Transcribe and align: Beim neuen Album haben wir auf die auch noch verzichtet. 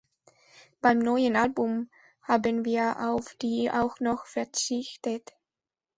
Beim 0.81 0.97
neuen 0.97 1.35
Album 1.35 1.91
haben 2.23 2.65
wir 2.65 3.07
auf 3.11 3.35
die 3.35 3.69
auch 3.69 3.99
noch 3.99 4.25
verzichtet. 4.25 5.31